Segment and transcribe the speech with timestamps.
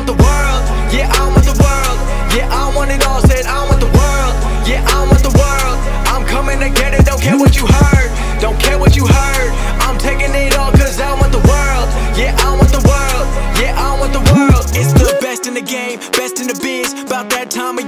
[0.00, 0.62] want the world.
[0.88, 1.98] Yeah, I want the world.
[2.32, 3.20] Yeah, I want it all.
[3.20, 4.34] Said I want the world.
[4.64, 5.76] Yeah, I want the world.
[6.08, 7.04] I'm coming to get it.
[7.04, 8.08] Don't care what you heard.
[8.40, 9.50] Don't care what you heard.
[9.84, 11.88] I'm taking it all cause I want the world.
[12.16, 13.26] Yeah, I want the world.
[13.60, 14.64] Yeah, I want the world.
[14.72, 16.92] It's the best in the game, best in the biz.
[17.04, 17.28] About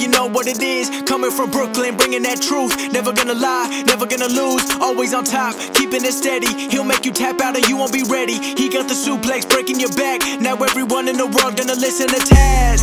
[0.02, 0.90] you know what it is.
[1.02, 2.92] Coming from Brooklyn, bringing that truth.
[2.92, 4.68] Never gonna lie, never gonna lose.
[4.80, 6.52] Always on top, keeping it steady.
[6.70, 8.34] He'll make you tap out and you won't be ready.
[8.34, 10.20] He got the suplex breaking your back.
[10.40, 12.82] Now everyone in the world gonna listen to Taz.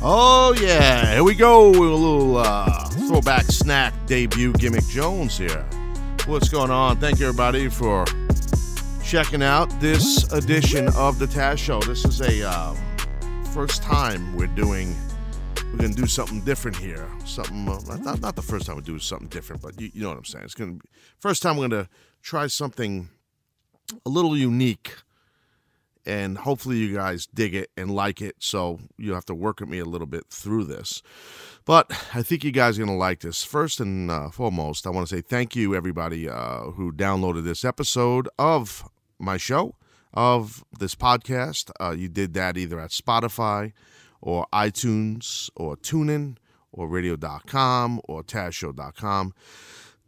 [0.00, 5.66] Oh yeah, here we go with a little uh, throwback snack debut gimmick Jones here.
[6.26, 6.98] What's going on?
[6.98, 8.04] Thank you everybody for
[9.02, 11.80] checking out this edition of the Taz Show.
[11.80, 12.76] This is a uh,
[13.58, 14.94] first time we're doing.
[15.72, 17.04] We're gonna do something different here.
[17.24, 20.10] Something uh, not not the first time we do something different, but you, you know
[20.10, 20.44] what I'm saying.
[20.44, 21.88] It's gonna be first time we're gonna
[22.22, 23.08] try something
[24.06, 24.94] a little unique
[26.06, 28.36] and hopefully you guys dig it and like it.
[28.38, 31.02] So you have to work with me a little bit through this.
[31.64, 33.42] But I think you guys are to like this.
[33.42, 37.64] First and uh, foremost, I want to say thank you, everybody uh, who downloaded this
[37.64, 39.74] episode of my show,
[40.14, 41.70] of this podcast.
[41.80, 43.72] Uh, you did that either at Spotify
[44.20, 46.36] or iTunes or TuneIn
[46.72, 49.34] or radio.com or tazshow.com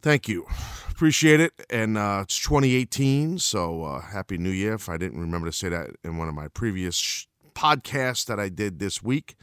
[0.03, 0.47] thank you.
[0.91, 1.53] Appreciate it.
[1.71, 4.75] And uh, it's 2018, so uh, happy new year.
[4.75, 8.39] If I didn't remember to say that in one of my previous sh- podcasts that
[8.39, 9.37] I did this week,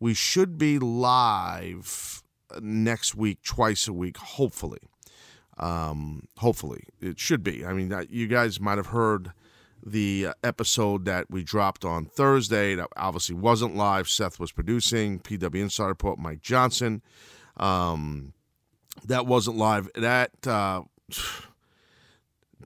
[0.00, 2.22] we should be live
[2.60, 4.80] next week, twice a week, hopefully.
[5.58, 7.64] Um, hopefully, it should be.
[7.64, 9.32] I mean, you guys might have heard
[9.86, 14.08] the uh, episode that we dropped on Thursday that obviously wasn't live.
[14.08, 17.02] Seth was producing, PW Insider Report, Mike Johnson.
[17.56, 18.32] Um,
[19.04, 19.88] that wasn't live.
[19.94, 20.82] That uh,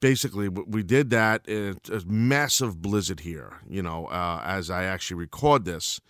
[0.01, 1.43] basically we did that.
[1.47, 3.59] It's a massive blizzard here.
[3.69, 6.01] You know, uh, as I actually record this,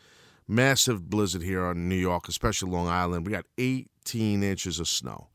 [0.47, 3.27] massive blizzard here in New York, especially Long Island.
[3.27, 5.30] We got 18 inches of snow.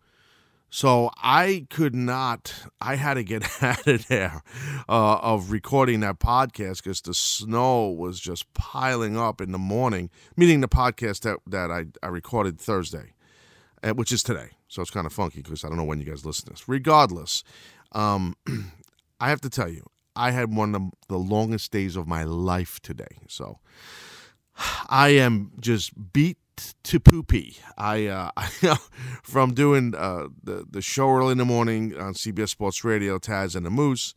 [0.75, 2.53] So I could not.
[2.81, 4.43] I had to get out of there
[4.89, 10.09] uh, of recording that podcast because the snow was just piling up in the morning.
[10.35, 13.13] Meaning the podcast that that I, I recorded Thursday,
[13.83, 14.49] uh, which is today.
[14.67, 16.67] So it's kind of funky because I don't know when you guys listen to this.
[16.67, 17.45] Regardless,
[17.93, 18.35] um,
[19.21, 22.81] I have to tell you, I had one of the longest days of my life
[22.81, 23.21] today.
[23.29, 23.59] So
[24.89, 26.37] I am just beat
[26.83, 27.57] to poopy.
[27.77, 28.75] I, uh,
[29.23, 33.55] from doing uh, the the show early in the morning on CBS Sports Radio, Taz
[33.55, 34.13] and the Moose,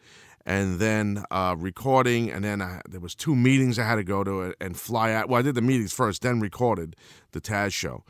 [0.47, 4.25] and then uh, recording, and then I, there was two meetings I had to go
[4.25, 5.29] to and fly out.
[5.29, 6.97] Well, I did the meetings first, then recorded
[7.33, 8.05] the Taz show,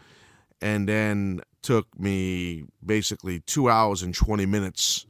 [0.61, 5.07] and then took me basically two hours and 20 minutes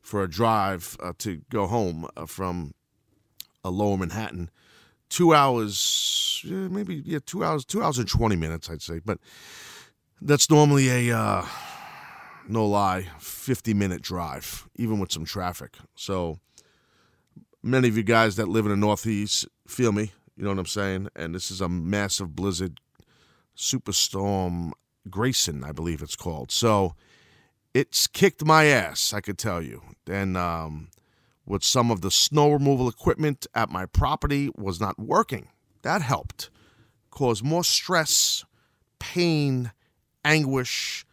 [0.00, 2.74] for a drive uh, to go home uh, from
[3.64, 4.50] uh, lower Manhattan.
[5.12, 8.98] Two hours, maybe, yeah, two hours, two hours and 20 minutes, I'd say.
[9.04, 9.18] But
[10.22, 11.46] that's normally a, uh,
[12.48, 15.76] no lie, 50 minute drive, even with some traffic.
[15.94, 16.40] So
[17.62, 20.12] many of you guys that live in the Northeast feel me.
[20.34, 21.08] You know what I'm saying?
[21.14, 22.80] And this is a massive blizzard,
[23.54, 24.72] superstorm
[25.10, 26.50] Grayson, I believe it's called.
[26.50, 26.94] So
[27.74, 29.82] it's kicked my ass, I could tell you.
[30.06, 30.88] And um,
[31.46, 35.48] with some of the snow removal equipment at my property was not working.
[35.82, 36.50] That helped.
[37.10, 38.44] cause more stress,
[38.98, 39.72] pain,
[40.24, 41.04] anguish,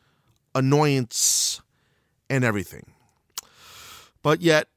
[0.56, 1.62] annoyance,
[2.30, 2.94] and everything.
[4.22, 4.68] But yet,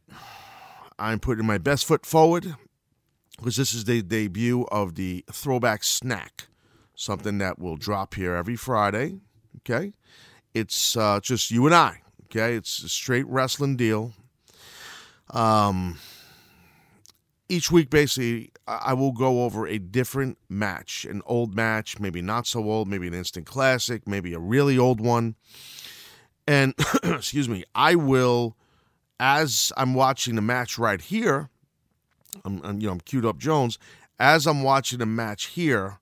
[0.99, 2.57] I'm putting my best foot forward
[3.37, 6.49] because this is the debut of the throwback snack
[6.95, 9.19] something that will drop here every Friday.
[9.59, 9.93] Okay.
[10.55, 12.03] It's uh, just you and I.
[12.25, 12.55] Okay.
[12.55, 14.13] It's a straight wrestling deal.
[15.32, 15.98] Um,
[17.48, 22.47] each week, basically, I will go over a different match, an old match, maybe not
[22.47, 25.34] so old, maybe an instant classic, maybe a really old one.
[26.47, 28.56] And, excuse me, I will,
[29.21, 31.51] as I'm watching the match right here,
[32.45, 33.78] I'm, I'm, you know, I'm queued up Jones.
[34.18, 35.98] As I'm watching the match here,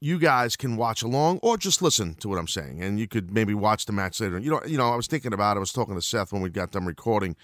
[0.00, 3.32] you guys can watch along or just listen to what I'm saying, and you could
[3.32, 4.38] maybe watch the match later.
[4.38, 5.56] You know, you know, I was thinking about.
[5.56, 7.36] It, I was talking to Seth when we got done recording.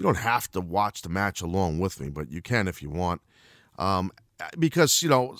[0.00, 2.88] You don't have to watch the match along with me, but you can if you
[2.88, 3.20] want.
[3.78, 4.10] Um,
[4.58, 5.36] because you know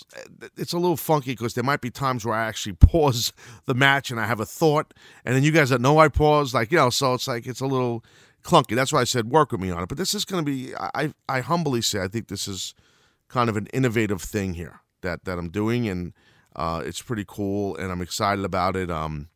[0.55, 3.33] it's a little funky because there might be times where I actually pause
[3.65, 4.93] the match and I have a thought,
[5.25, 7.63] and then you guys that know I pause, like you know, so it's like it's
[7.63, 8.05] a little
[8.45, 8.77] clunky.
[8.77, 9.89] That's why I said work with me on it.
[9.89, 12.75] But this is going to be, I I humbly say, I think this is
[13.29, 16.13] kind of an innovative thing here that that I'm doing, and
[16.55, 18.91] uh, it's pretty cool, and I'm excited about it.
[18.91, 19.31] Um,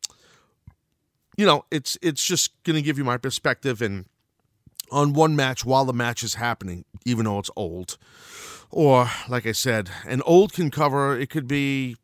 [1.35, 4.05] you know, it's it's just gonna give you my perspective and
[4.91, 7.97] on one match while the match is happening, even though it's old.
[8.71, 11.97] Or, like I said, an old can cover, it could be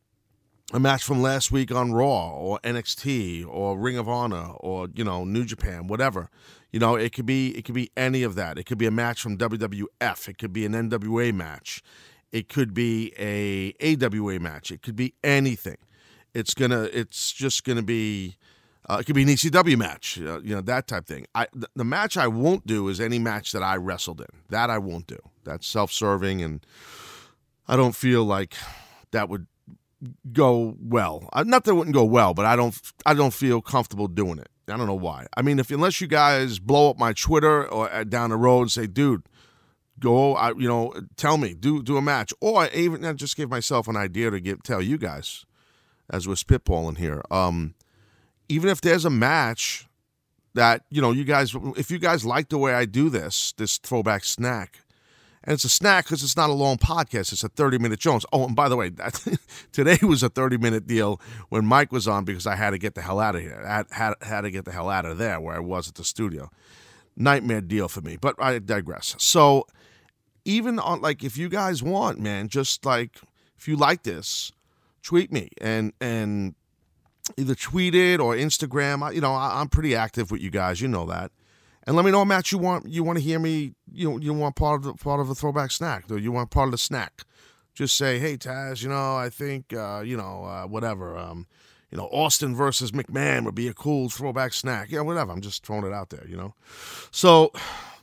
[0.74, 5.04] a match from last week on Raw or NXT or Ring of Honor or, you
[5.04, 6.30] know, New Japan, whatever.
[6.72, 8.58] You know, it could be it could be any of that.
[8.58, 10.30] It could be a match from WWF.
[10.30, 11.84] It could be an NWA match.
[12.32, 14.72] It could be a AWA match.
[14.72, 15.78] It could be anything.
[16.34, 16.84] It's gonna.
[16.84, 18.38] It's just gonna be.
[18.90, 20.20] Uh, it could be an ECW match.
[20.20, 21.26] Uh, you know that type thing.
[21.36, 24.28] I the, the match I won't do is any match that I wrestled in.
[24.50, 25.20] That I won't do.
[25.44, 26.66] That's self-serving, and
[27.68, 28.56] I don't feel like
[29.12, 29.48] that would
[30.32, 31.30] go well.
[31.34, 32.80] Uh, not that it wouldn't go well, but I don't.
[33.06, 34.50] I don't feel comfortable doing it.
[34.68, 35.28] I don't know why.
[35.36, 38.62] I mean, if unless you guys blow up my Twitter or uh, down the road
[38.64, 39.24] and say, "Dude,
[40.00, 43.38] go," I, you know, tell me, do do a match, or I even uh, just
[43.38, 45.46] give myself an idea to give tell you guys
[46.10, 47.24] as we're spitballing here.
[47.30, 47.76] Um,
[48.52, 49.88] even if there's a match
[50.54, 53.78] that you know, you guys, if you guys like the way I do this, this
[53.78, 54.82] throwback snack,
[55.44, 57.32] and it's a snack because it's not a long podcast.
[57.32, 58.26] It's a 30 minute Jones.
[58.32, 59.40] Oh, and by the way, that,
[59.72, 61.20] today was a 30 minute deal
[61.50, 63.64] when Mike was on because I had to get the hell out of here.
[63.66, 65.96] I had, had, had to get the hell out of there where I was at
[65.96, 66.52] the studio.
[67.16, 69.16] Nightmare deal for me, but I digress.
[69.18, 69.66] So,
[70.44, 73.20] even on like, if you guys want, man, just like,
[73.58, 74.52] if you like this,
[75.02, 76.56] tweet me and, and,
[77.38, 79.14] Either tweet it or Instagram.
[79.14, 80.82] You know, I'm pretty active with you guys.
[80.82, 81.32] You know that
[81.86, 82.52] and let me know, Matt.
[82.52, 83.74] You want you want to hear me?
[83.92, 86.08] You you want part of the, part of a throwback snack?
[86.08, 87.24] Do you want part of the snack?
[87.74, 91.18] Just say, hey Taz, you know, I think uh, you know uh, whatever.
[91.18, 91.48] Um,
[91.90, 94.92] you know, Austin versus McMahon would be a cool throwback snack.
[94.92, 95.32] Yeah, whatever.
[95.32, 96.26] I'm just throwing it out there.
[96.28, 96.56] You know,
[97.12, 97.52] so.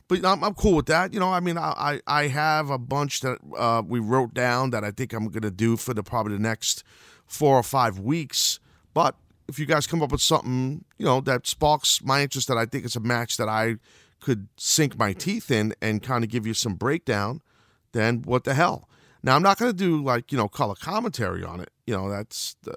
[0.07, 1.13] But I'm, I'm cool with that.
[1.13, 4.83] You know, I mean, I, I have a bunch that uh, we wrote down that
[4.83, 6.83] I think I'm going to do for the probably the next
[7.27, 8.58] four or five weeks.
[8.93, 9.15] But
[9.47, 12.65] if you guys come up with something, you know, that sparks my interest that I
[12.65, 13.75] think it's a match that I
[14.19, 17.41] could sink my teeth in and kind of give you some breakdown,
[17.93, 18.89] then what the hell?
[19.23, 21.71] Now I'm not going to do like you know color commentary on it.
[21.85, 22.75] You know that's the,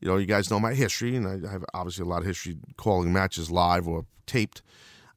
[0.00, 2.56] you know you guys know my history, and I have obviously a lot of history
[2.76, 4.62] calling matches live or taped.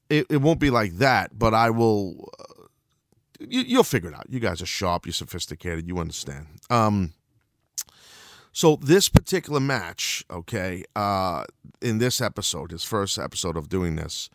[0.10, 2.32] It, it won't be like that, but I will.
[2.40, 2.64] Uh,
[3.40, 4.26] you, will figure it out.
[4.30, 5.06] You guys are sharp.
[5.06, 5.88] You're sophisticated.
[5.88, 6.48] You understand.
[6.72, 7.14] Um,
[8.58, 11.44] so this particular match, okay, uh,
[11.80, 14.32] in this episode, his first episode of doing this,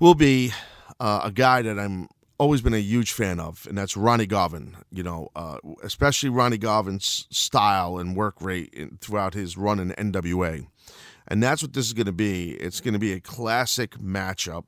[0.00, 0.54] will be
[0.98, 2.08] uh, a guy that I'm
[2.38, 4.78] always been a huge fan of, and that's Ronnie Garvin.
[4.90, 9.90] You know, uh, especially Ronnie Garvin's style and work rate in, throughout his run in
[9.90, 10.66] NWA,
[11.28, 12.52] and that's what this is going to be.
[12.52, 14.64] It's going to be a classic matchup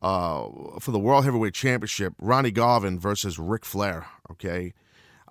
[0.00, 2.14] uh, for the World Heavyweight Championship.
[2.20, 4.06] Ronnie Garvin versus Ric Flair.
[4.30, 4.74] Okay.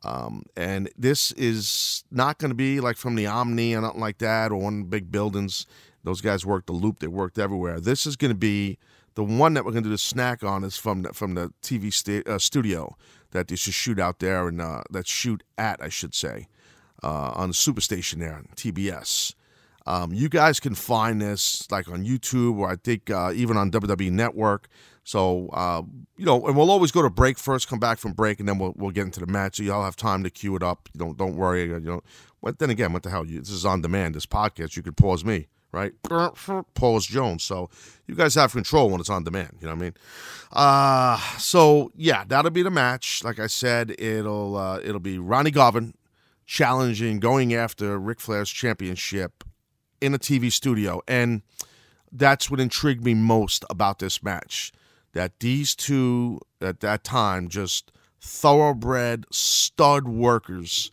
[0.05, 4.19] Um, and this is not going to be like from the Omni or nothing like
[4.19, 5.65] that or one big buildings.
[6.03, 7.79] Those guys worked the loop, they worked everywhere.
[7.79, 8.77] This is going to be
[9.15, 11.51] the one that we're going to do the snack on is from the, from the
[11.63, 12.95] TV sta- uh, studio
[13.31, 16.47] that they should shoot out there and uh, that shoot at, I should say,
[17.03, 19.33] uh, on the Superstation there, on TBS.
[19.87, 23.71] Um, you guys can find this like on YouTube or I think uh, even on
[23.71, 24.67] WWE Network.
[25.05, 25.83] So uh,
[26.17, 28.57] you know, and we'll always go to break first, come back from break, and then
[28.57, 29.57] we'll we'll get into the match.
[29.57, 30.89] So y'all have time to queue it up.
[30.93, 31.65] You don't don't worry.
[31.65, 32.03] You know,
[32.41, 33.23] but then again, what the hell?
[33.23, 34.15] You, this is on demand.
[34.15, 35.93] This podcast, you could pause me, right?
[36.73, 37.43] Pause Jones.
[37.43, 37.69] So
[38.07, 39.57] you guys have control when it's on demand.
[39.61, 39.93] You know what I mean?
[40.51, 43.23] Uh so yeah, that'll be the match.
[43.23, 45.93] Like I said, it'll uh, it'll be Ronnie Garvin
[46.47, 49.43] challenging, going after Ric Flair's championship
[50.01, 51.43] in a TV studio, and
[52.11, 54.71] that's what intrigued me most about this match
[55.15, 60.91] that these two at that time just thoroughbred stud workers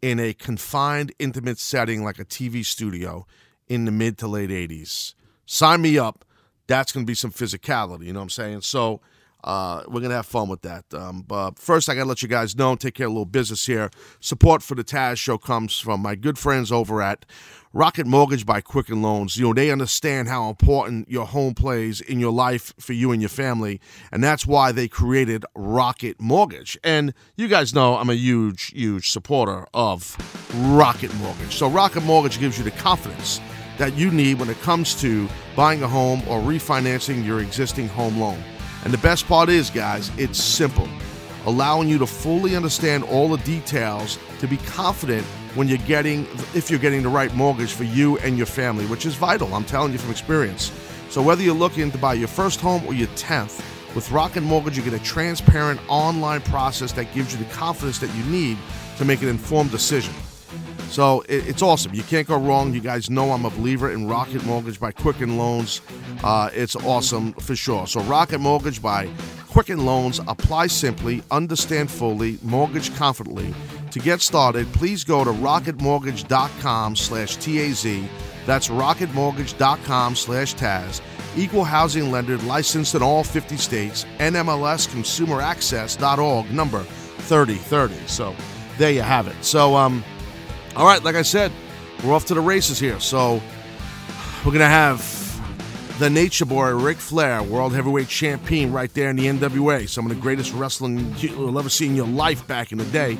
[0.00, 3.26] in a confined, intimate setting like a TV studio
[3.66, 5.14] in the mid to late 80s.
[5.46, 6.24] Sign me up.
[6.68, 8.60] That's going to be some physicality, you know what I'm saying?
[8.62, 9.00] So,
[9.46, 10.84] uh, we're going to have fun with that.
[10.92, 13.24] Um, but first, I got to let you guys know, take care of a little
[13.24, 13.90] business here.
[14.18, 17.24] Support for the Taz Show comes from my good friends over at
[17.72, 19.36] Rocket Mortgage by Quicken Loans.
[19.36, 23.22] You know, they understand how important your home plays in your life for you and
[23.22, 23.80] your family.
[24.10, 26.76] And that's why they created Rocket Mortgage.
[26.82, 30.16] And you guys know I'm a huge, huge supporter of
[30.56, 31.54] Rocket Mortgage.
[31.54, 33.40] So, Rocket Mortgage gives you the confidence
[33.78, 38.18] that you need when it comes to buying a home or refinancing your existing home
[38.18, 38.42] loan.
[38.86, 40.88] And the best part is, guys, it's simple,
[41.44, 45.26] allowing you to fully understand all the details to be confident
[45.56, 46.24] when you're getting,
[46.54, 49.52] if you're getting the right mortgage for you and your family, which is vital.
[49.54, 50.70] I'm telling you from experience.
[51.10, 53.60] So whether you're looking to buy your first home or your 10th,
[53.96, 58.14] with Rocket Mortgage, you get a transparent online process that gives you the confidence that
[58.14, 58.56] you need
[58.98, 60.14] to make an informed decision.
[60.88, 61.94] So it, it's awesome.
[61.94, 62.72] You can't go wrong.
[62.72, 65.80] You guys know I'm a believer in Rocket Mortgage by Quicken Loans.
[66.22, 67.86] Uh, it's awesome for sure.
[67.86, 69.08] So Rocket Mortgage by
[69.48, 70.20] Quicken Loans.
[70.28, 73.54] Apply simply, understand fully, mortgage confidently.
[73.90, 77.84] To get started, please go to rocketmortgage.com slash TAZ.
[78.44, 81.00] That's rocketmortgage.com slash TAZ.
[81.36, 84.04] Equal housing lender licensed in all 50 states.
[84.18, 87.94] NMLS consumeraccess.org number 3030.
[88.06, 88.34] So
[88.78, 89.36] there you have it.
[89.42, 90.04] So, um,
[90.76, 91.50] all right, like I said,
[92.04, 93.00] we're off to the races here.
[93.00, 93.40] So
[94.44, 95.16] we're going to have
[95.98, 99.88] the Nature Boy, Ric Flair, World Heavyweight Champion, right there in the NWA.
[99.88, 103.16] Some of the greatest wrestling you'll ever see in your life back in the day.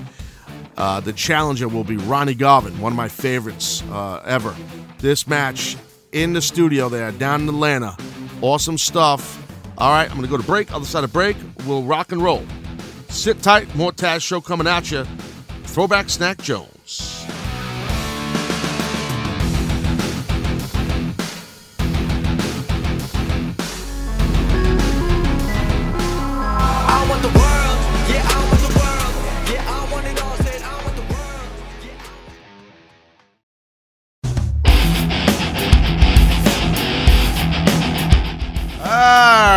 [0.77, 4.55] Uh, the challenger will be Ronnie Garvin, one of my favorites uh, ever.
[4.99, 5.79] This match
[6.13, 7.97] in the studio there, down in Atlanta.
[8.43, 9.43] Awesome stuff.
[9.79, 10.73] All right, I'm going to go to break.
[10.73, 11.37] Other side of break,
[11.67, 12.45] we'll rock and roll.
[13.09, 13.75] Sit tight.
[13.75, 15.05] More Taz Show coming at you.
[15.65, 16.75] Throwback Snack Jones.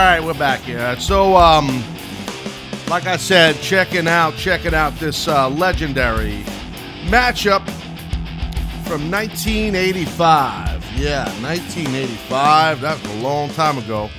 [0.10, 1.00] Right, we're back here.
[1.00, 1.68] So, um,
[2.88, 6.44] like I said, checking out, checking out this uh, legendary
[7.06, 7.64] matchup
[8.88, 10.84] from 1985.
[10.98, 12.82] Yeah, 1985.
[12.82, 14.10] That was a long time ago.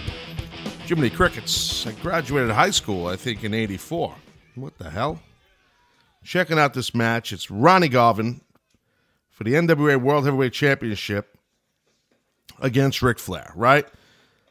[0.86, 1.84] Jiminy Crickets.
[1.88, 4.14] I graduated high school, I think, in 84.
[4.54, 5.20] What the hell?
[6.22, 7.32] Checking out this match.
[7.32, 8.42] It's Ronnie Garvin
[9.28, 11.36] for the NWA World Heavyweight Championship
[12.60, 13.88] against Ric Flair, right?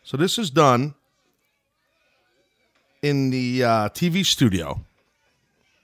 [0.03, 0.95] So this is done
[3.01, 4.81] in the uh, TV studio.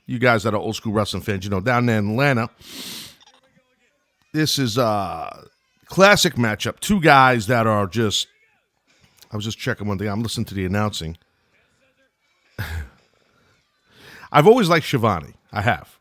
[0.05, 2.49] You guys that are old school wrestling fans, you know, down there in Atlanta.
[4.33, 5.47] This is a
[5.85, 6.79] classic matchup.
[6.79, 8.27] Two guys that are just.
[9.31, 10.07] I was just checking one thing.
[10.07, 11.17] I'm listening to the announcing.
[14.31, 15.33] I've always liked Schiavone.
[15.51, 15.97] I have.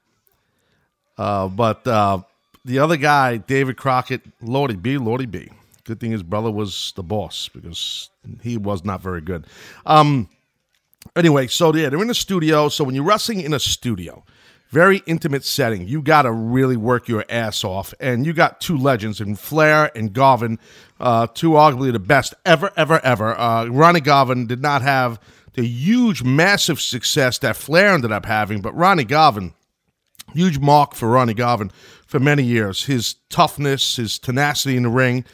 [1.16, 2.22] Uh, but uh,
[2.64, 5.48] the other guy, David Crockett, Lordy B, Lordy B.
[5.84, 8.10] Good thing his brother was the boss because
[8.42, 9.46] he was not very good.
[9.86, 10.28] Um,
[11.16, 12.68] anyway, so yeah, they're in a studio.
[12.68, 14.24] So when you're wrestling in a studio,
[14.70, 17.94] very intimate setting, you got to really work your ass off.
[18.00, 20.58] And you got two legends in Flair and Garvin,
[21.00, 23.38] uh, two arguably the best ever, ever, ever.
[23.38, 25.20] Uh, Ronnie Garvin did not have
[25.52, 29.54] the huge, massive success that Flair ended up having, but Ronnie Garvin
[30.34, 31.70] huge mark for Ronnie Garvin
[32.06, 32.84] for many years.
[32.84, 35.24] His toughness, his tenacity in the ring,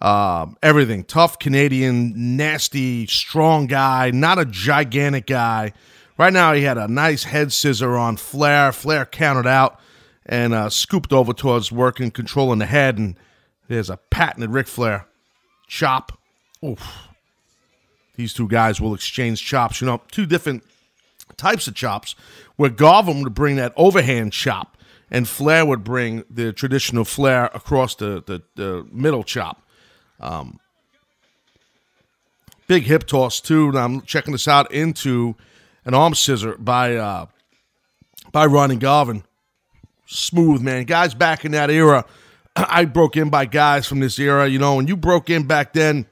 [0.00, 1.04] uh, everything.
[1.04, 5.72] Tough Canadian, nasty, strong guy, not a gigantic guy.
[6.18, 8.72] Right now, he had a nice head scissor on Flair.
[8.72, 9.78] Flair countered out
[10.24, 12.98] and uh, scooped over towards working, controlling the head.
[12.98, 13.16] And
[13.68, 15.06] there's a patented Ric Flair
[15.66, 16.18] chop.
[16.64, 17.08] Oof.
[18.16, 19.80] These two guys will exchange chops.
[19.80, 20.64] You know, two different
[21.36, 22.14] types of chops,
[22.56, 24.78] where Garvin would bring that overhand chop,
[25.10, 29.62] and Flair would bring the traditional Flair across the, the, the middle chop.
[30.20, 30.58] Um,
[32.66, 33.68] big hip toss too.
[33.68, 35.36] And I'm checking this out into
[35.84, 37.26] an arm scissor by uh,
[38.32, 39.24] by Ronnie Garvin.
[40.06, 42.04] Smooth man, guys back in that era.
[42.56, 44.46] I broke in by guys from this era.
[44.46, 46.06] You know, when you broke in back then,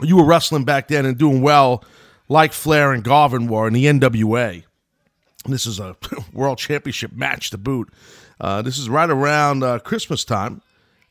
[0.00, 1.84] you were wrestling back then and doing well
[2.28, 4.64] like Flair and Garvin were in the NWA.
[5.46, 5.96] This is a
[6.32, 7.92] world championship match to boot.
[8.40, 10.62] Uh, this is right around uh, Christmas time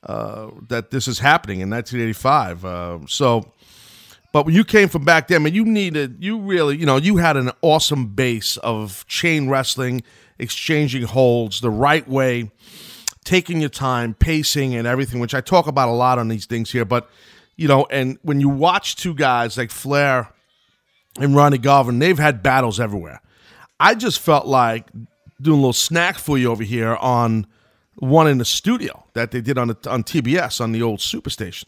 [0.05, 2.65] uh, that this is happening in 1985.
[2.65, 3.51] Uh, so,
[4.31, 7.17] but when you came from back then, man, you needed, you really, you know, you
[7.17, 10.03] had an awesome base of chain wrestling,
[10.39, 12.51] exchanging holds the right way,
[13.24, 16.72] taking your time, pacing, and everything, which I talk about a lot on these things
[16.72, 16.86] here.
[16.86, 17.10] But,
[17.55, 20.29] you know, and when you watch two guys like Flair
[21.19, 23.22] and Ronnie Garvin, they've had battles everywhere.
[23.79, 24.89] I just felt like
[25.41, 27.45] doing a little snack for you over here on
[27.95, 31.65] one in the studio that they did on the, on TBS on the old Superstation.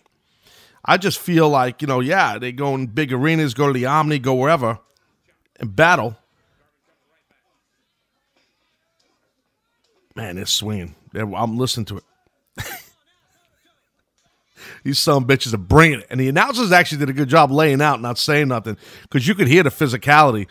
[0.84, 3.86] I just feel like you know, yeah, they go in big arenas, go to the
[3.86, 4.79] Omni, go wherever,
[5.60, 6.17] and battle.
[10.15, 10.96] Man, it's swinging.
[11.13, 12.03] I'm listening to it.
[14.84, 17.82] These some bitches are bringing it, and the announcers actually did a good job laying
[17.82, 20.48] out, not saying nothing, because you could hear the physicality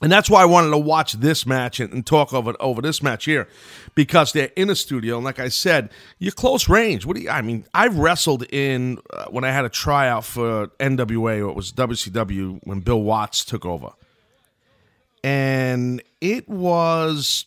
[0.00, 3.24] and that's why I wanted to watch this match and, talk over over this match
[3.24, 3.48] here,
[3.94, 5.16] because they're in a studio.
[5.16, 7.04] And like I said, you're close range.
[7.04, 7.30] What do you?
[7.30, 11.56] I mean, I've wrestled in uh, when I had a tryout for NWA or it
[11.56, 13.90] was WCW when Bill Watts took over,
[15.24, 17.46] and it was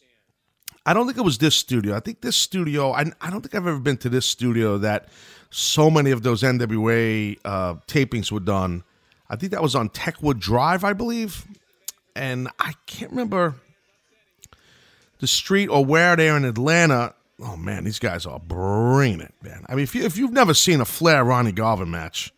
[0.85, 1.95] I don't think it was this studio.
[1.95, 2.91] I think this studio.
[2.91, 5.09] I, I don't think I've ever been to this studio that
[5.51, 8.83] so many of those NWA uh, tapings were done.
[9.29, 11.45] I think that was on Techwood Drive, I believe,
[12.15, 13.55] and I can't remember
[15.19, 17.13] the street or where they're in Atlanta.
[17.39, 19.65] Oh man, these guys are bringing it, man.
[19.69, 22.31] I mean, if you if you've never seen a Flair Ronnie Garvin match,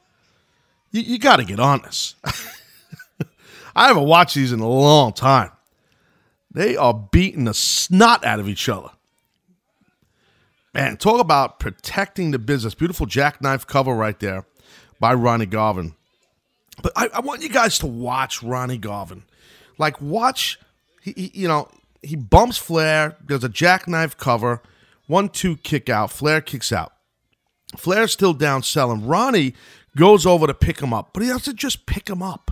[0.92, 2.15] you, you got to get on this.
[3.75, 5.51] I haven't watched these in a long time.
[6.51, 8.89] They are beating the snot out of each other.
[10.74, 12.75] Man, talk about protecting the business.
[12.75, 14.46] Beautiful jackknife cover right there
[15.00, 15.96] by Ronnie Garvin.
[16.82, 19.24] But I, I want you guys to watch Ronnie Garvin.
[19.77, 20.60] Like, watch,
[21.01, 21.70] he, he, you know,
[22.01, 23.18] he bumps Flair.
[23.25, 24.62] There's a jackknife cover.
[25.08, 26.12] One, two, kick out.
[26.12, 26.94] Flair kicks out.
[27.77, 29.06] Flair's still down selling.
[29.06, 29.53] Ronnie
[29.96, 32.51] goes over to pick him up, but he doesn't just pick him up.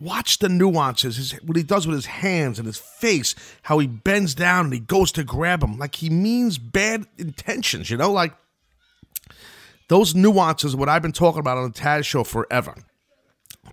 [0.00, 3.86] Watch the nuances, his, what he does with his hands and his face, how he
[3.86, 5.78] bends down and he goes to grab him.
[5.78, 8.10] Like he means bad intentions, you know?
[8.10, 8.34] Like
[9.88, 12.74] those nuances, what I've been talking about on the Taz show forever.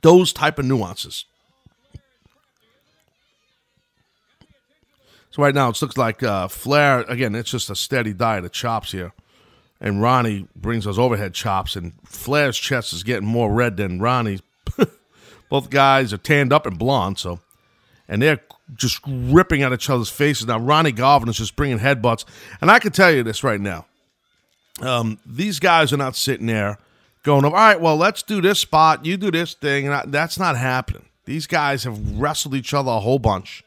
[0.03, 1.25] Those type of nuances.
[5.31, 8.51] So right now it looks like uh, Flair, again, it's just a steady diet of
[8.51, 9.13] chops here.
[9.81, 14.41] And Ronnie brings those overhead chops, and Flair's chest is getting more red than Ronnie's
[15.49, 17.39] both guys are tanned up and blonde, so.
[18.07, 18.41] And they're
[18.75, 20.47] just ripping at each other's faces.
[20.47, 22.25] Now Ronnie Garvin is just bringing headbutts,
[22.61, 23.85] and I can tell you this right now:
[24.81, 26.77] um, these guys are not sitting there
[27.23, 30.39] going, "All right, well, let's do this spot, you do this thing," and I, that's
[30.39, 31.05] not happening.
[31.25, 33.63] These guys have wrestled each other a whole bunch,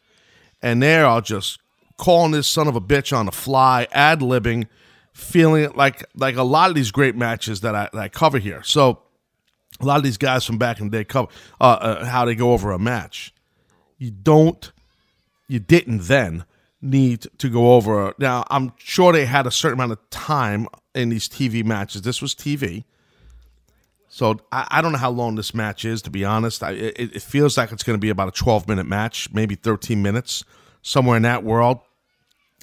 [0.63, 1.59] and they are all just
[1.97, 4.67] calling this son of a bitch on the fly, ad libbing,
[5.13, 8.39] feeling it like like a lot of these great matches that I, that I cover
[8.39, 8.63] here.
[8.63, 9.03] So
[9.81, 11.29] a lot of these guys from back in the day cover
[11.61, 13.35] uh, uh, how they go over a match.
[13.99, 14.73] You don't,
[15.49, 16.45] you didn't then
[16.81, 18.15] need to go over.
[18.19, 22.03] Now, I'm sure they had a certain amount of time in these TV matches.
[22.03, 22.85] This was TV.
[24.15, 26.63] So I, I don't know how long this match is, to be honest.
[26.63, 29.55] I, it, it feels like it's going to be about a 12 minute match, maybe
[29.55, 30.45] 13 minutes,
[30.83, 31.79] somewhere in that world.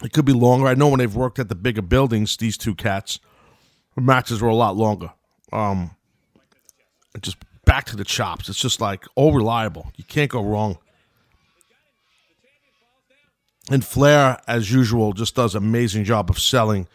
[0.04, 0.68] It could be longer.
[0.68, 3.20] I know when they've worked at the bigger buildings, these two cats,
[3.96, 5.10] the matches were a lot longer.
[5.52, 5.96] Um,
[7.20, 8.48] just back to the chops.
[8.48, 9.92] It's just like all reliable.
[9.96, 10.78] You can't go wrong.
[13.72, 16.88] And Flair, as usual, just does amazing job of selling.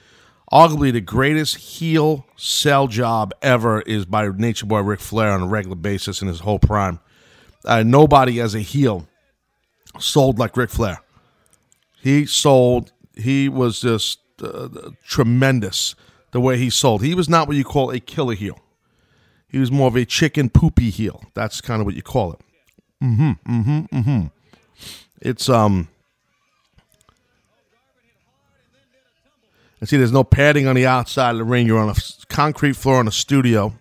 [0.54, 5.46] Arguably the greatest heel sell job ever is by Nature Boy Ric Flair on a
[5.48, 7.00] regular basis in his whole prime.
[7.64, 9.08] Uh, nobody as a heel
[9.98, 11.00] sold like Ric Flair.
[12.00, 12.92] He sold.
[13.16, 14.68] He was just uh,
[15.04, 15.96] tremendous
[16.30, 17.02] the way he sold.
[17.02, 18.60] He was not what you call a killer heel.
[19.48, 21.24] He was more of a chicken poopy heel.
[21.34, 22.40] That's kind of what you call it.
[23.02, 23.30] Mm-hmm.
[23.58, 23.96] Mm-hmm.
[23.96, 24.26] Mm-hmm.
[25.20, 25.88] It's um.
[29.84, 31.66] And see, there's no padding on the outside of the ring.
[31.66, 31.94] You're on a
[32.30, 33.74] concrete floor in a studio.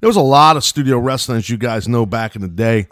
[0.00, 2.88] There was a lot of studio wrestling, as you guys know, back in the day.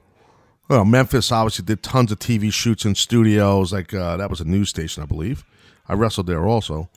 [0.68, 3.72] Well, Memphis obviously did tons of TV shoots in studios.
[3.72, 5.44] Like uh, that was a news station, I believe.
[5.88, 6.88] I wrestled there also.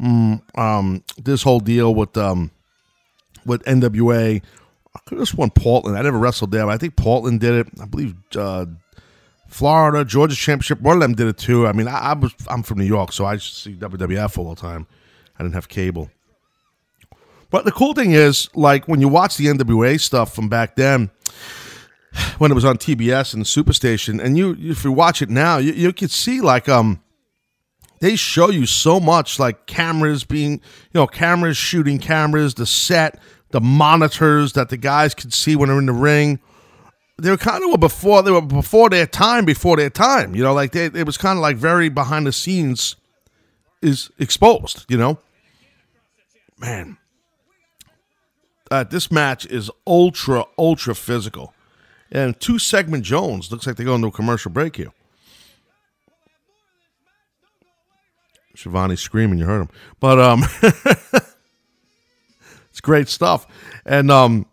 [0.00, 2.50] Mm, um, this whole deal with um,
[3.44, 4.42] with NWA.
[4.96, 5.98] I could have sworn Portland.
[5.98, 7.66] I never wrestled there, but I think Portland did it.
[7.78, 8.64] I believe uh,
[9.50, 10.80] Florida, Georgia Championship.
[10.80, 11.66] One of them did it too.
[11.66, 14.60] I mean, I, I was I'm from New York, so I see WWF all the
[14.60, 14.86] time.
[15.38, 16.08] I didn't have cable.
[17.50, 21.10] But the cool thing is, like when you watch the NWA stuff from back then,
[22.38, 25.72] when it was on TBS and Superstation, and you if you watch it now, you,
[25.72, 27.02] you could see like um
[27.98, 30.60] they show you so much like cameras being, you
[30.94, 33.18] know, cameras shooting cameras, the set,
[33.50, 36.38] the monitors that the guys could see when they're in the ring.
[37.20, 40.34] They were kind of before they were before their time, before their time.
[40.34, 42.96] You know, like they, it was kind of like very behind the scenes
[43.82, 44.86] is exposed.
[44.88, 45.18] You know,
[46.58, 46.98] man,
[48.70, 51.52] uh, this match is ultra ultra physical,
[52.10, 54.92] and two segment Jones looks like they go into a commercial break here.
[58.60, 59.70] Schiavone screaming, you heard him.
[60.00, 60.44] But um
[62.70, 63.46] it's great stuff.
[63.86, 64.46] And um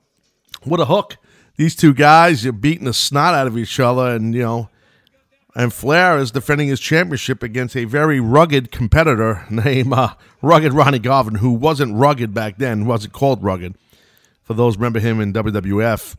[0.63, 1.17] what a hook.
[1.57, 4.69] These two guys, you're beating the snot out of each other and you know
[5.57, 10.99] and Flair is defending his championship against a very rugged competitor named uh, Rugged Ronnie
[10.99, 13.75] Garvin, who wasn't rugged back then, wasn't called rugged.
[14.43, 16.15] For those remember him in WWF,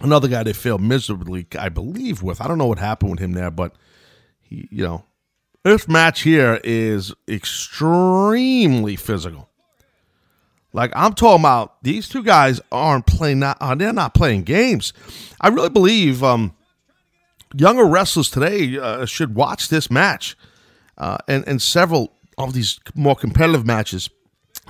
[0.00, 2.40] another guy they failed miserably, I believe, with.
[2.40, 3.74] I don't know what happened with him there, but
[4.40, 5.04] he, you know,
[5.64, 9.48] this match here is extremely physical.
[10.72, 13.40] Like I'm talking about, these two guys aren't playing.
[13.40, 14.92] Not, uh, they're not playing games.
[15.40, 16.54] I really believe um,
[17.56, 20.36] younger wrestlers today uh, should watch this match.
[20.98, 24.08] uh, and and several of these more competitive matches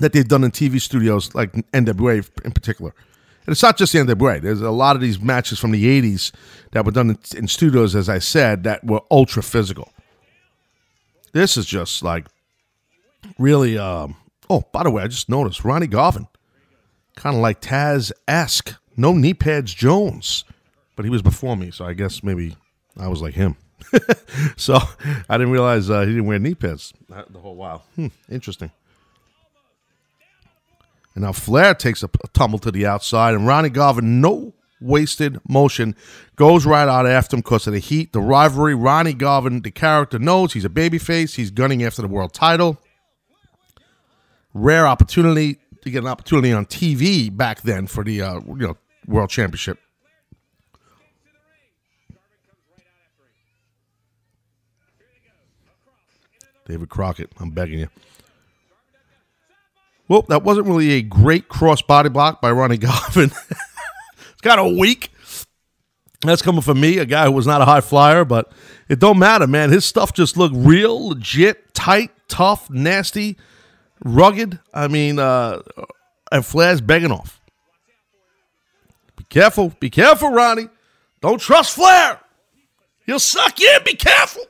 [0.00, 2.94] that they've done in TV studios, like NWA in particular.
[3.46, 4.40] And it's not just the NWA.
[4.40, 6.32] There's a lot of these matches from the '80s
[6.72, 9.92] that were done in, in studios, as I said, that were ultra physical.
[11.32, 12.26] This is just like
[13.38, 13.78] really.
[13.78, 14.16] Um,
[14.52, 16.28] oh, by the way, I just noticed Ronnie Garvin,
[17.16, 20.44] kind of like Taz esque, no knee pads Jones,
[20.94, 22.56] but he was before me, so I guess maybe
[22.98, 23.56] I was like him.
[24.56, 24.78] so
[25.28, 27.84] I didn't realize uh, he didn't wear knee pads the whole while.
[27.96, 28.70] Hmm, interesting.
[31.14, 35.38] And now Flair takes a, a, tumble to the outside, and Ronnie Garvin, no wasted
[35.48, 35.94] motion,
[36.36, 38.74] goes right out after him because of the heat, the rivalry.
[38.74, 41.36] Ronnie Garvin, the character, knows he's a babyface.
[41.36, 42.78] He's gunning after the world title.
[44.54, 48.76] Rare opportunity to get an opportunity on TV back then for the uh, you know
[49.06, 49.78] world championship.
[56.66, 57.88] David Crockett, I'm begging you.
[60.08, 63.30] Well, that wasn't really a great cross body block by Ronnie Garvin.
[63.30, 65.10] it's kind of weak.
[66.20, 68.52] That's coming from me, a guy who was not a high flyer, but
[68.88, 69.70] it don't matter, man.
[69.70, 73.36] His stuff just looked real, legit, tight, tough, nasty,
[74.04, 74.58] rugged.
[74.72, 75.62] I mean, uh,
[76.30, 77.40] and Flair's begging off.
[79.16, 80.68] Be careful, be careful, Ronnie.
[81.20, 82.20] Don't trust Flair.
[83.06, 83.84] He'll suck you in.
[83.84, 84.44] Be careful.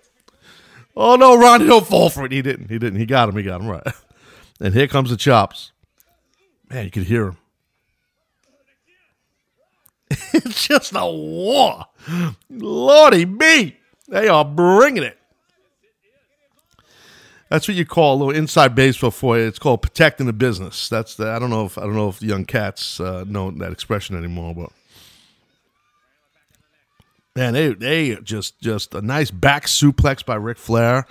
[0.96, 2.32] Oh no, Ronnie, don't fall for it.
[2.32, 2.68] He didn't.
[2.68, 2.98] He didn't.
[2.98, 3.36] He got him.
[3.36, 3.86] He got him right.
[4.60, 5.72] And here comes the chops.
[6.70, 7.36] Man, you could hear him.
[10.34, 11.86] it's just a war.
[12.48, 13.76] Lordy me.
[14.06, 15.18] They are bringing it.
[17.52, 19.44] That's what you call a little inside baseball for you.
[19.44, 20.88] It's called protecting the business.
[20.88, 23.50] That's the, I don't know if I don't know if the young cats uh, know
[23.50, 24.70] that expression anymore, but
[27.36, 31.06] man, they they just just a nice back suplex by Ric Flair,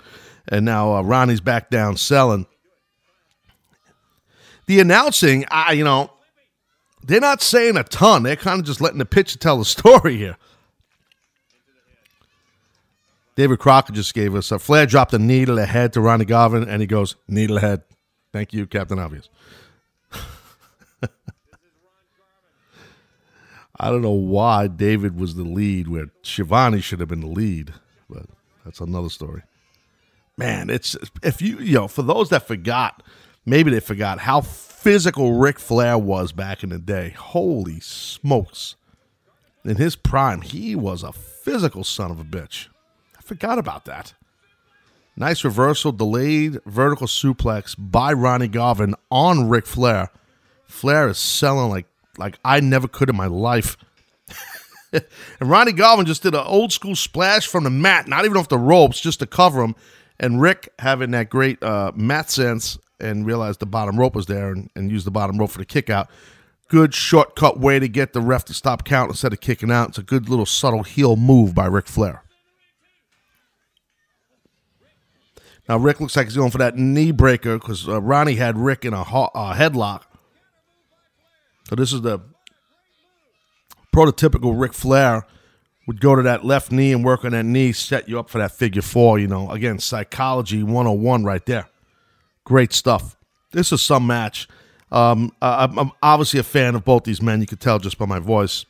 [0.47, 2.47] and now uh, Ronnie's back down selling
[4.65, 6.11] the announcing, I you know,
[7.03, 8.23] they're not saying a ton.
[8.23, 10.37] They're kind of just letting the pitcher tell the story here.
[13.35, 16.81] David Crockett just gave us a Flair dropped a needle ahead to Ronnie Garvin, and
[16.81, 17.83] he goes, Needle ahead.
[18.33, 19.29] Thank you, Captain Obvious.
[23.79, 27.73] I don't know why David was the lead where Schiavone should have been the lead,
[28.09, 28.25] but
[28.63, 29.43] that's another story.
[30.37, 33.03] Man, it's if you you know, for those that forgot
[33.45, 37.09] maybe they forgot how physical Ric Flair was back in the day.
[37.09, 38.75] Holy smokes.
[39.63, 42.67] In his prime, he was a physical son of a bitch.
[43.31, 44.13] Forgot about that.
[45.15, 50.09] Nice reversal, delayed vertical suplex by Ronnie Garvin on Ric Flair.
[50.65, 51.85] Flair is selling like
[52.17, 53.77] like I never could in my life.
[54.91, 55.05] and
[55.39, 58.57] Ronnie Garvin just did an old school splash from the mat, not even off the
[58.57, 59.75] ropes, just to cover him.
[60.19, 64.51] And Ric having that great uh, mat sense and realized the bottom rope was there
[64.51, 66.09] and, and used the bottom rope for the kick out.
[66.67, 69.87] Good shortcut way to get the ref to stop count instead of kicking out.
[69.87, 72.25] It's a good little subtle heel move by Ric Flair.
[75.71, 78.83] Now Ric looks like he's going for that knee breaker because uh, Ronnie had Ric
[78.83, 80.01] in a, ho- a headlock.
[81.63, 82.19] So this is the
[83.95, 85.25] prototypical Ric Flair
[85.87, 88.39] would go to that left knee and work on that knee, set you up for
[88.39, 89.17] that figure four.
[89.17, 91.69] You know, again, psychology 101 right there.
[92.43, 93.15] Great stuff.
[93.53, 94.49] This is some match.
[94.91, 97.39] Um, I'm obviously a fan of both these men.
[97.39, 98.65] You could tell just by my voice.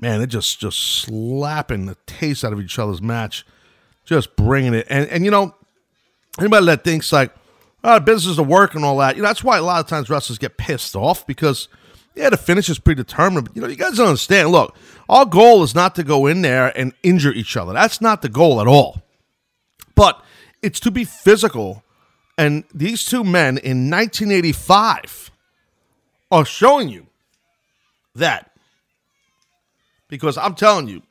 [0.00, 3.44] Man, they're just just slapping the taste out of each other's match,
[4.04, 4.86] just bringing it.
[4.88, 5.54] And and you know,
[6.38, 7.32] anybody that thinks like,
[7.84, 10.08] oh, business is work and all that, you know, that's why a lot of times
[10.08, 11.68] wrestlers get pissed off because
[12.14, 13.46] yeah, the finish is predetermined.
[13.46, 14.50] But, you know, you guys don't understand.
[14.50, 14.76] Look,
[15.08, 17.72] our goal is not to go in there and injure each other.
[17.72, 19.02] That's not the goal at all.
[19.94, 20.22] But
[20.62, 21.84] it's to be physical.
[22.36, 25.30] And these two men in 1985
[26.30, 27.06] are showing you
[28.14, 28.49] that.
[30.10, 31.02] Because I'm telling you,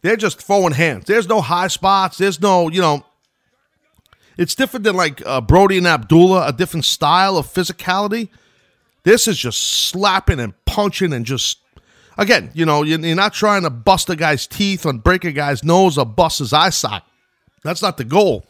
[0.00, 1.04] they're just throwing hands.
[1.04, 2.18] There's no high spots.
[2.18, 3.04] There's no, you know,
[4.38, 8.28] it's different than like uh, Brody and Abdullah, a different style of physicality.
[9.02, 11.58] This is just slapping and punching and just
[12.16, 15.64] again, you know, you're not trying to bust a guy's teeth or break a guy's
[15.64, 17.02] nose or bust his eyesight.
[17.64, 18.44] That's not the goal.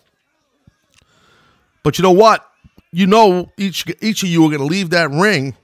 [1.83, 2.47] But you know what?
[2.93, 5.57] You know each each of you are going to leave that ring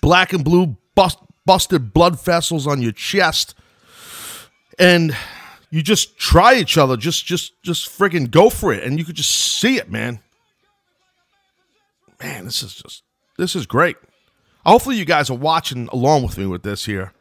[0.00, 3.54] black and blue bust, busted blood vessels on your chest
[4.78, 5.16] and
[5.70, 9.16] you just try each other just just just friggin' go for it and you could
[9.16, 10.20] just see it man
[12.22, 13.02] man this is just
[13.38, 13.96] this is great.
[14.64, 17.12] Hopefully, you guys are watching along with me with this here.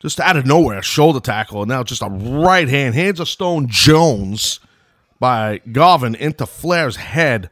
[0.00, 3.68] just out of nowhere, shoulder tackle, and now just a right hand hands a Stone
[3.70, 4.60] Jones
[5.18, 7.48] by Garvin into Flair's head.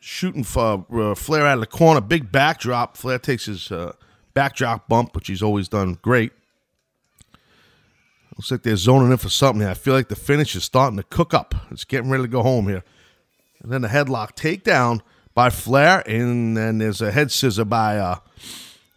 [0.00, 2.96] Shooting for uh, Flair out of the corner, big backdrop.
[2.96, 3.92] Flair takes his uh,
[4.32, 6.32] backdrop bump, which he's always done great.
[8.36, 9.66] Looks like they're zoning in for something.
[9.66, 11.54] I feel like the finish is starting to cook up.
[11.70, 12.82] It's getting ready to go home here.
[13.62, 15.02] And then the headlock takedown
[15.34, 18.16] by Flair, and then there's a head scissor by, uh,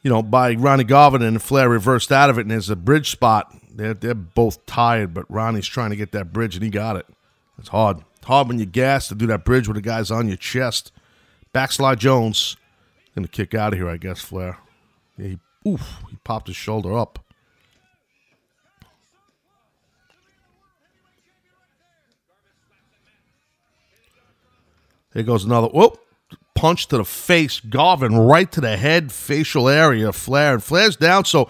[0.02, 3.12] you know, by Ronnie Garvin, and Flair reversed out of it, and there's a bridge
[3.12, 3.54] spot.
[3.70, 7.06] They're they're both tired, but Ronnie's trying to get that bridge, and he got it.
[7.60, 7.98] It's hard.
[8.24, 10.92] Hard when you gas to do that bridge with the guy's on your chest.
[11.52, 12.58] Backslide Jones
[13.16, 14.22] gonna kick out of here, I guess.
[14.22, 14.58] Flair.
[15.18, 17.20] Yeah, he, oof, he popped his shoulder up.
[25.14, 26.00] Here goes another whoop
[26.64, 31.26] punch to the face, Garvin right to the head, facial area, Flair, and Flair's down.
[31.26, 31.50] So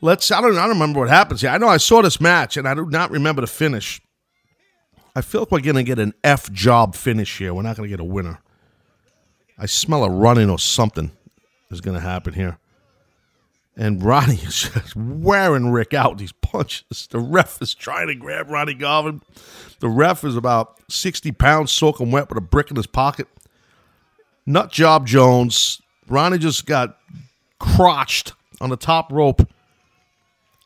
[0.00, 0.30] let's.
[0.30, 0.56] I don't.
[0.56, 1.50] I don't remember what happens here.
[1.50, 4.00] I know I saw this match, and I do not remember the finish.
[5.14, 7.52] I feel like we're going to get an F job finish here.
[7.52, 8.40] We're not going to get a winner.
[9.58, 11.12] I smell a run-in or something
[11.70, 12.58] is going to happen here.
[13.76, 17.06] And Ronnie is just wearing Ric out these punches.
[17.10, 19.22] The ref is trying to grab Ronnie Garvin.
[19.80, 23.28] The ref is about 60 pounds soaking wet with a brick in his pocket.
[24.46, 25.80] Nut job Jones.
[26.08, 26.98] Ronnie just got
[27.58, 29.48] crotched on the top rope.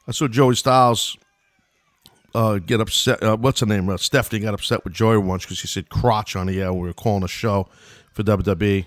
[0.08, 1.16] I saw Joey Styles
[2.36, 3.22] uh, get upset.
[3.22, 3.88] Uh, what's her name?
[3.88, 6.72] Uh, Stephanie got upset with Joey once because she said crotch on the air.
[6.72, 7.66] We were calling a show
[8.12, 8.84] for WWE.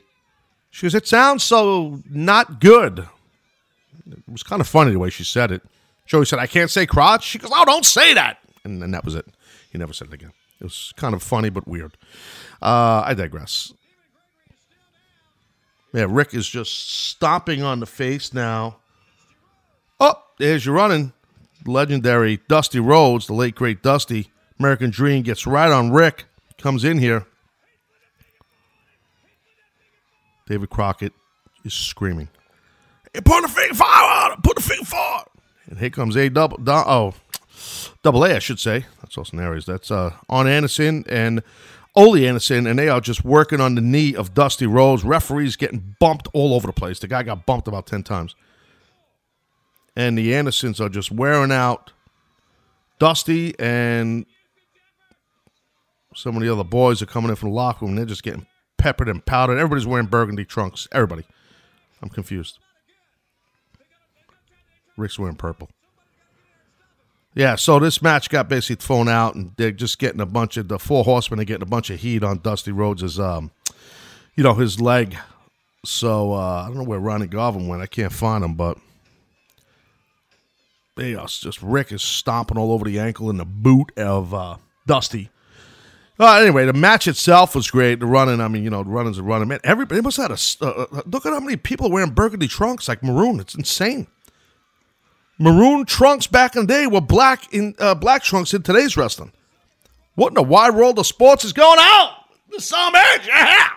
[0.69, 3.07] She goes, It sounds so not good.
[4.07, 5.63] It was kind of funny the way she said it.
[6.05, 7.23] Joey said, I can't say crotch.
[7.25, 8.38] She goes, Oh, don't say that.
[8.63, 9.25] And then that was it.
[9.71, 10.31] He never said it again.
[10.62, 11.97] It was kind of funny but weird.
[12.62, 13.73] Uh, I digress.
[15.91, 18.77] Yeah, Ric is just stomping on the face now.
[19.99, 21.13] Oh, there's your run-in.
[21.65, 24.32] Legendary Dusty Rhodes, the late great Dusty.
[24.60, 26.26] American Dream gets right on Ric,
[26.58, 27.26] comes in here.
[30.48, 31.13] David Crockett
[31.63, 32.30] is screaming.
[33.13, 34.43] Hey, put the finger forward!
[34.43, 35.26] Put the finger forward!
[35.67, 37.13] And here comes a double, oh,
[38.04, 38.86] double A, I should say.
[39.02, 39.65] That's Austin Aries.
[39.65, 41.43] That's uh, Arn Anderson and
[41.95, 45.04] Ole Anderson, and they are just working on the knee of Dusty Rhodes.
[45.04, 47.00] Referees getting bumped all over the place.
[47.00, 48.36] The guy got bumped about 10 times.
[49.99, 51.91] And the Andersons are just wearing out
[52.99, 54.25] Dusty, and
[56.15, 57.97] some of the other boys are coming in from the locker room.
[57.97, 59.57] They're just getting peppered and powdered.
[59.57, 60.88] Everybody's wearing burgundy trunks.
[60.93, 61.25] Everybody.
[62.01, 62.59] I'm confused.
[64.95, 65.69] Ric's wearing purple.
[67.35, 70.69] Yeah, so this match got basically thrown out, and they're just getting a bunch of
[70.69, 73.51] the four horsemen are getting a bunch of heat on Dusty Rhodes' um,
[74.38, 75.17] you know, his leg.
[75.83, 77.81] So uh, I don't know where Ronnie Garvin went.
[77.81, 78.77] I can't find him, but
[80.99, 85.29] they just Ric is stomping all over the ankle and the boot of uh, Dusty.
[86.19, 88.01] Uh, anyway, the match itself was great.
[88.01, 89.47] The run-in, I mean, you know, the run-in's a running.
[89.47, 92.12] Man, everybody must have had a uh, uh, look at how many people are wearing
[92.12, 93.39] burgundy trunks like maroon.
[93.39, 94.07] It's insane.
[95.38, 99.31] Maroon trunks back in the day were black in uh, black trunks in today's wrestling.
[100.15, 102.13] What in the wide world of sports is going on?
[102.49, 102.57] The
[103.13, 103.69] edge, yeah.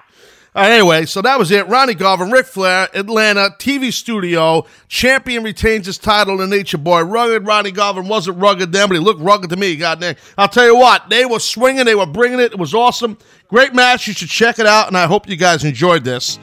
[0.55, 1.67] Uh, anyway, so that was it.
[1.69, 4.67] Ronnie Garvin, Ric Flair, Atlanta, TV studio.
[4.87, 7.03] Champion retains his title, in Nature Boy.
[7.03, 9.77] Rugged Ronnie Garvin wasn't rugged then, but he looked rugged to me.
[9.77, 10.17] Goddamn.
[10.37, 12.53] I'll tell you what, they were swinging, they were bringing it.
[12.53, 13.17] It was awesome.
[13.49, 14.07] Great match.
[14.07, 16.39] You should check it out, and I hope you guys enjoyed this.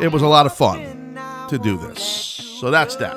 [0.00, 2.02] It was a lot of fun to do this.
[2.60, 3.14] So that's that.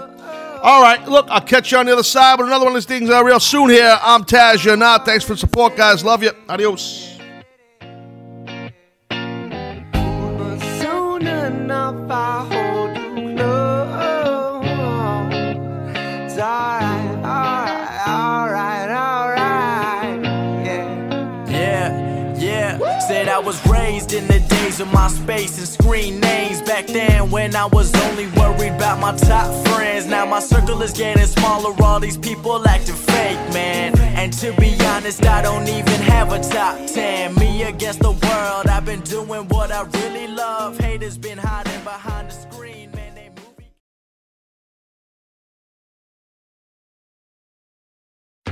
[0.63, 2.85] All right, look, I'll catch you on the other side with another one of these
[2.85, 3.97] things uh, real soon here.
[4.01, 6.03] I'm Taz Now, Thanks for the support, guys.
[6.03, 6.31] Love you.
[6.49, 7.16] Adios.
[11.67, 14.63] Enough, I hold you close.
[16.39, 20.23] Alright, alright, alright, alright.
[20.65, 21.45] Yeah.
[21.49, 22.99] Yeah, yeah.
[22.99, 26.61] Said I was raised in the days of MySpace and screen names.
[26.61, 30.05] Back then, when I was only worried about my top friends.
[30.05, 31.73] Now my circle is getting smaller.
[31.83, 34.06] All these people acting fake, man.
[34.17, 37.35] And to be honest, I don't even have a top 10.
[37.35, 38.67] Me against the world.
[38.67, 40.79] I've been doing what I really love.
[40.79, 42.56] Haters been hiding behind the screen,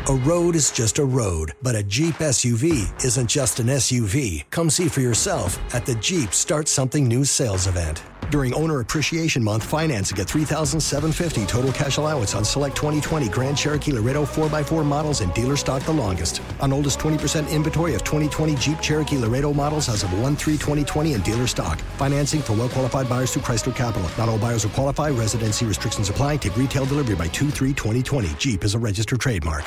[0.08, 4.44] A road is just a road, but a Jeep SUV isn't just an SUV.
[4.52, 8.04] Come see for yourself at the Jeep Start Something New sales event.
[8.30, 13.94] During Owner Appreciation Month, financing at 3750 total cash allowance on select 2020 Grand Cherokee
[13.94, 16.40] Laredo 4x4 models and dealer stock the longest.
[16.62, 21.48] On oldest 20% inventory of 2020 Jeep Cherokee Laredo models as of 1-3-2020 and dealer
[21.48, 21.80] stock.
[21.98, 24.08] Financing for well-qualified buyers through Chrysler Capital.
[24.20, 25.10] Not all buyers will qualify.
[25.10, 26.38] Residency restrictions apply.
[26.38, 28.38] Take retail delivery by 2-3-2020.
[28.38, 29.64] Jeep is a registered trademark.